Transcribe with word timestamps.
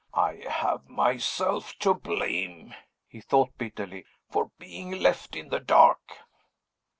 "I 0.15 0.43
have 0.49 0.89
myself 0.89 1.77
to 1.77 1.93
blame," 1.93 2.73
he 3.07 3.21
thought 3.21 3.55
bitterly, 3.59 4.05
"for 4.31 4.49
being 4.57 4.89
left 4.93 5.35
in 5.35 5.49
the 5.49 5.59
dark." 5.59 6.17